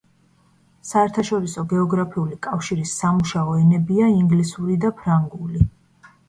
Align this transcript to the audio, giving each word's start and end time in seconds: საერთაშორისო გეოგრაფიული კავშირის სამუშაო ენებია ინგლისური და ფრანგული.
საერთაშორისო 0.91 1.63
გეოგრაფიული 1.73 2.37
კავშირის 2.47 2.95
სამუშაო 3.03 3.53
ენებია 3.65 4.09
ინგლისური 4.23 4.79
და 4.87 4.93
ფრანგული. 5.03 5.63